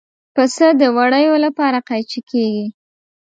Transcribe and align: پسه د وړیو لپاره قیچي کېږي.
پسه 0.35 0.67
د 0.79 0.83
وړیو 0.97 1.35
لپاره 1.45 1.79
قیچي 1.87 2.21
کېږي. 2.29 2.65